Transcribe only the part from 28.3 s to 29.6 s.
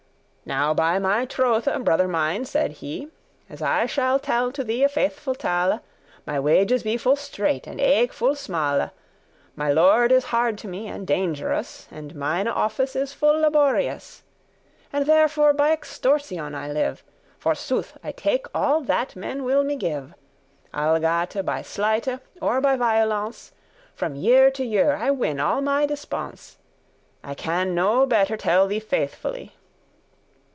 tell thee faithfully."